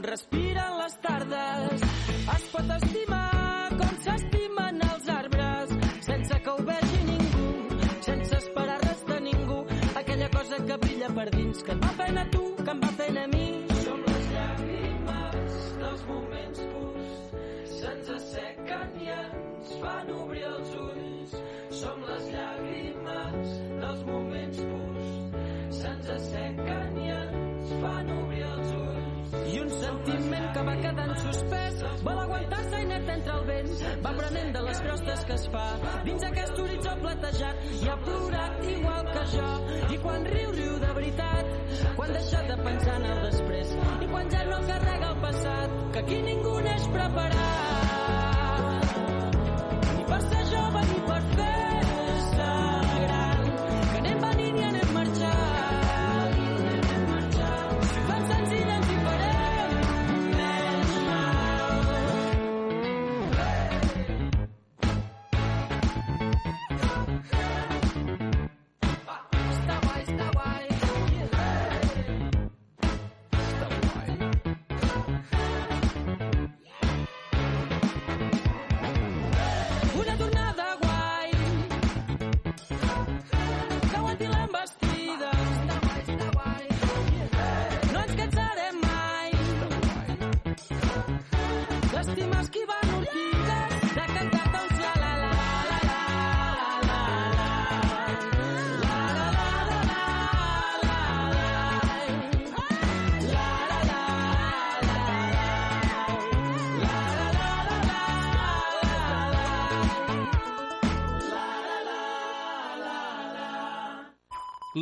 respiren 0.02 0.78
les 0.78 0.94
tardes. 1.02 1.82
Es 2.34 2.44
pot 2.52 2.70
estimar 2.76 3.70
com 3.80 3.96
s'estimen 4.04 4.80
els 4.86 5.08
arbres, 5.14 5.74
sense 6.06 6.38
que 6.44 6.50
ho 6.50 6.64
vegi 6.68 7.00
ningú, 7.08 7.48
sense 8.06 8.38
esperar 8.38 8.78
res 8.84 9.04
de 9.10 9.18
ningú. 9.28 9.58
Aquella 10.02 10.30
cosa 10.36 10.62
que 10.66 10.78
brilla 10.84 11.10
per 11.18 11.28
dins, 11.36 11.62
que 11.62 11.76
et 11.76 11.84
va 11.84 11.92
fent 12.00 12.22
a 12.22 12.26
tu, 12.36 12.44
que 12.62 12.70
em 12.76 12.80
va 12.86 12.92
fent 13.02 13.20
a 13.24 13.26
mi. 13.34 13.48
Som 13.84 14.00
les 14.06 14.32
llàgrimes 14.36 15.60
dels 15.82 16.08
moments 16.12 16.64
purs, 16.72 17.12
se'ns 17.76 18.16
assequen 18.16 18.98
i 19.04 19.14
ens 19.18 19.76
fan 19.82 20.16
obrir 20.22 20.48
els 20.54 20.74
ulls. 20.86 20.99
Sentiment 30.10 30.48
que 30.54 30.62
va 30.66 30.74
quedant 30.80 31.12
suspès. 31.22 31.82
Vol 32.06 32.20
aguantar-se 32.24 32.80
i 32.82 32.86
net 32.88 33.10
entre 33.14 33.36
el 33.38 33.44
vent. 33.50 33.70
Va 34.04 34.14
prenent 34.18 34.52
de 34.56 34.62
les 34.66 34.80
crostes 34.86 35.24
que 35.28 35.36
es 35.38 35.46
fa. 35.54 35.66
Dins 36.06 36.26
aquest 36.30 36.58
horitzó 36.64 36.96
platejat 37.02 37.68
i 37.80 37.90
ha 37.90 37.98
plorat 38.06 38.64
igual 38.72 39.12
que 39.12 39.26
jo. 39.34 39.50
I 39.94 40.00
quan 40.06 40.26
riu, 40.32 40.56
riu 40.56 40.80
de 40.86 40.96
veritat. 40.98 41.54
Quan 41.96 42.16
deixa 42.16 42.42
de 42.48 42.58
pensar 42.64 42.98
en 43.00 43.06
el 43.12 43.22
després. 43.28 43.76
I 44.00 44.10
quan 44.10 44.34
ja 44.34 44.42
no 44.50 44.60
carrega 44.72 45.14
el 45.14 45.22
passat 45.28 45.78
que 45.94 46.04
aquí 46.04 46.20
ningú 46.26 46.58
neix 46.66 46.90
preparat 46.96 48.29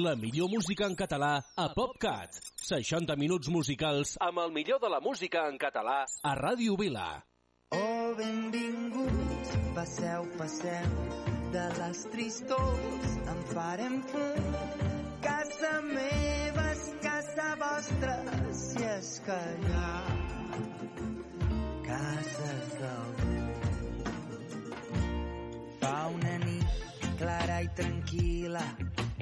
La 0.08 0.14
millor 0.16 0.48
música 0.48 0.86
en 0.88 0.94
català 0.96 1.42
a 1.62 1.64
PopCat. 1.76 2.36
60 2.64 3.14
minuts 3.20 3.48
musicals 3.52 4.14
amb 4.24 4.40
el 4.40 4.52
millor 4.54 4.78
de 4.80 4.88
la 4.88 5.00
música 5.04 5.42
en 5.50 5.58
català 5.60 5.96
a 6.24 6.30
Ràdio 6.38 6.76
Vila. 6.80 7.08
Oh, 7.76 8.14
benvinguts, 8.16 9.50
passeu, 9.76 10.24
passeu, 10.38 10.94
de 11.52 11.64
les 11.80 12.00
tristors 12.14 13.18
en 13.34 13.42
farem 13.50 13.98
fum. 14.12 14.48
Casa 15.26 15.72
meva 15.90 16.64
és 16.70 16.86
casa 17.04 17.50
vostra, 17.64 18.16
si 18.62 18.86
és 18.94 19.10
que 19.26 19.38
hi 19.58 19.74
ha 19.82 19.92
cases 21.90 22.72
d'algú. 22.80 23.36
Fa 25.84 25.94
una 26.16 26.34
nit 26.46 27.12
clara 27.20 27.60
i 27.66 27.70
tranquil·la 27.82 28.64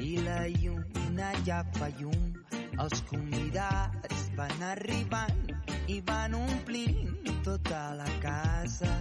i 0.02 0.16
la 0.20 0.40
lluna 0.48 1.30
ja 1.46 1.62
fa 1.76 1.88
llum. 2.00 2.32
Els 2.82 3.02
convidats 3.08 4.24
van 4.36 4.62
arribant 4.70 5.46
i 5.88 6.00
van 6.10 6.34
omplint 6.36 7.30
tota 7.46 7.94
la 8.00 8.08
casa 8.20 8.92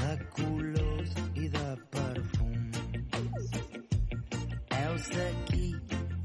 de 0.00 0.12
colors 0.36 1.12
i 1.34 1.48
de 1.56 1.66
perfums. 1.96 3.50
Heus 4.78 5.08
d'aquí, 5.16 5.68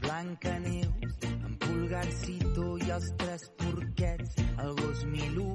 Blanca 0.05 0.55
Neus, 0.63 1.17
en 1.31 1.57
Pulgarcito 1.65 2.69
i 2.85 2.93
els 2.99 3.09
tres 3.23 3.49
porquets, 3.59 4.39
el 4.63 4.75
gos 4.81 5.03
Milú 5.11 5.51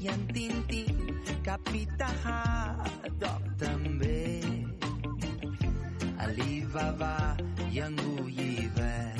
i 0.00 0.12
en 0.12 0.26
Tintín, 0.34 1.00
Capità 1.46 2.12
Haddock 2.24 3.56
també. 3.64 4.29
Alibaba 6.72 7.36
i 7.72 7.80
en 7.80 7.96
Gulliver. 7.96 9.14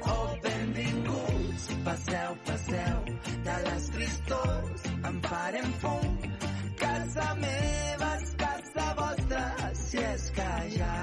Oh, 0.00 0.36
benvinguts, 0.42 1.66
passeu, 1.84 2.36
passeu, 2.44 3.04
de 3.44 3.56
les 3.66 3.88
tristors 3.90 4.84
en 5.04 5.20
farem 5.22 5.70
fum. 5.82 6.18
Casa 6.82 7.28
meva 7.38 8.10
és 8.18 8.34
casa 8.42 8.86
vostra, 8.98 9.44
si 9.84 9.98
és 10.02 10.28
que 10.38 10.50
hi 10.72 10.82
ha 10.82 10.98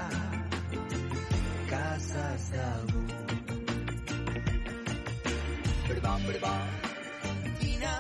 cases 1.69 2.49
d'algú. 2.57 3.05
Berbom, 5.87 6.27
berbom, 6.27 6.67
vine, 7.61 7.95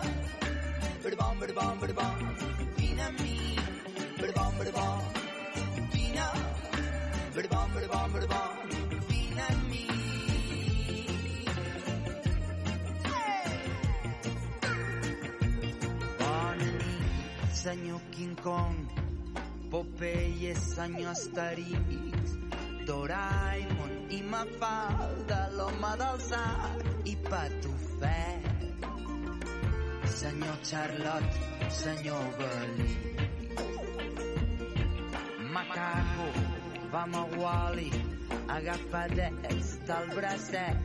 berbom, 1.03 1.39
berbom, 1.45 1.79
berbom, 1.85 2.27
vine 2.75 3.07
amb 3.07 3.21
mi. 3.21 3.48
Berbom, 7.73 8.11
berbom, 8.13 8.51
berbom, 8.69 9.05
vine 9.07 9.43
amb 9.49 9.63
mi. 9.69 9.85
Bona 16.19 16.55
nit, 16.55 17.55
senyor 17.63 18.01
King 18.11 18.35
Kong, 18.41 18.77
Popeye, 19.71 20.55
senyor 20.55 21.11
Asterix, 21.11 22.35
Doraemon 22.85 23.93
i 24.09 24.21
Mafalda, 24.23 25.41
l'home 25.57 25.93
del 26.01 26.17
sac 26.29 26.81
i 27.05 27.15
Patufet. 27.29 28.47
Senyor 30.19 30.57
Charlotte, 30.63 31.37
senyor 31.69 32.25
Belí. 32.39 32.93
Macaco, 35.53 36.08
vam 36.91 37.13
a 37.15 37.23
Wally, 37.37 37.91
agafadets 38.47 39.79
del 39.85 40.15
bracet. 40.15 40.77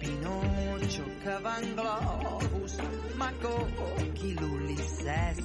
Pinocho, 0.00 1.04
que 1.22 1.38
va 1.44 1.58
en 1.60 1.76
globus, 1.76 2.78
Maco, 3.16 3.68
qui 4.14 4.34
l'Ulisses. 4.34 5.38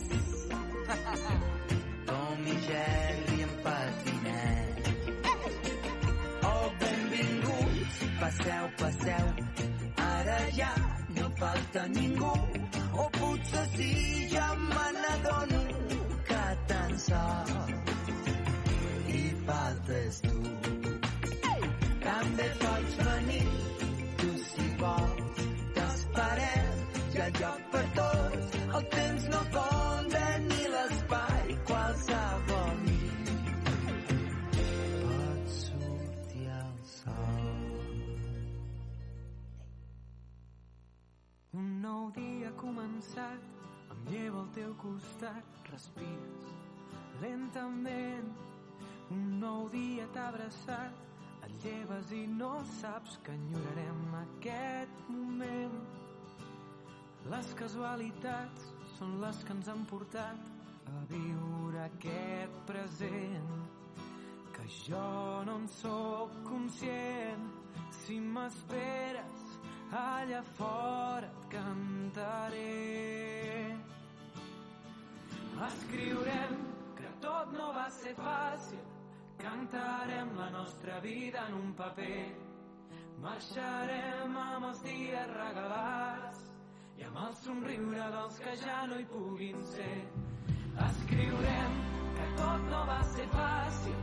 Tom 2.08 2.48
i 2.48 2.56
Jerry 2.68 3.42
en 3.44 3.54
patinet. 3.64 4.90
Oh, 6.44 6.72
benvinguts, 6.80 7.96
passeu, 8.20 8.66
passeu, 8.78 9.28
ara 9.98 10.40
ja 10.58 10.74
no 11.16 11.30
falta 11.38 11.88
ningú. 11.88 12.34
O 12.94 13.10
potser 13.20 13.68
sí, 13.76 14.28
ja 14.34 14.56
me 14.56 14.88
n'adono 15.02 15.62
que 16.28 16.44
tan 16.68 16.98
sols 17.00 17.81
nou 41.92 42.08
dia 42.16 42.48
ha 42.48 42.56
començat, 42.56 43.48
em 43.92 44.04
llevo 44.08 44.46
al 44.46 44.52
teu 44.56 44.74
costat, 44.80 45.56
respires 45.72 46.52
lentament. 47.22 48.30
Un 49.12 49.26
nou 49.42 49.68
dia 49.74 50.06
t'ha 50.14 50.30
abraçat, 50.30 51.02
et 51.44 51.66
lleves 51.66 52.14
i 52.16 52.22
no 52.32 52.54
saps 52.78 53.18
que 53.26 53.36
enyorarem 53.36 54.16
aquest 54.22 55.04
moment. 55.10 55.76
Les 57.34 57.52
casualitats 57.60 58.72
són 58.96 59.20
les 59.26 59.44
que 59.46 59.58
ens 59.58 59.70
han 59.74 59.84
portat 59.92 60.88
a 60.96 61.04
viure 61.12 61.84
aquest 61.90 62.58
present. 62.72 63.52
Que 64.56 64.72
jo 64.80 65.06
no 65.50 65.60
en 65.60 65.68
sóc 65.76 66.40
conscient. 66.48 67.46
Si 68.02 68.20
m'esperes 68.24 69.41
allà 69.92 70.42
fora 70.42 71.28
et 71.28 71.48
cantaré. 71.52 72.62
Escriurem 75.68 76.56
que 76.96 77.10
tot 77.22 77.52
no 77.54 77.68
va 77.76 77.88
ser 77.92 78.14
fàcil, 78.16 78.80
cantarem 79.42 80.32
la 80.38 80.50
nostra 80.56 81.00
vida 81.00 81.46
en 81.50 81.60
un 81.60 81.74
paper. 81.74 82.24
Marxarem 83.22 84.38
amb 84.38 84.66
els 84.72 84.82
dies 84.88 85.30
regalats 85.36 86.42
i 86.98 87.06
amb 87.06 87.22
el 87.28 87.36
somriure 87.44 88.10
dels 88.16 88.40
que 88.42 88.56
ja 88.64 88.80
no 88.90 88.98
hi 88.98 89.06
puguin 89.12 89.62
ser. 89.76 89.98
Escriurem 90.88 91.80
que 92.18 92.28
tot 92.42 92.68
no 92.72 92.82
va 92.90 93.00
ser 93.14 93.28
fàcil, 93.36 94.02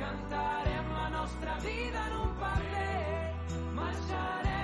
cantarem 0.00 0.92
la 0.96 1.08
nostra 1.18 1.58
vida 1.66 2.06
en 2.08 2.20
un 2.22 2.36
paper, 2.40 3.64
marxarem 3.76 4.63